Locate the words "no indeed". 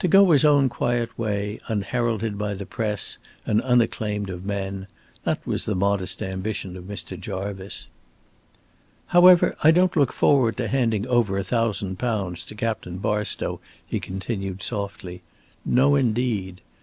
15.64-16.60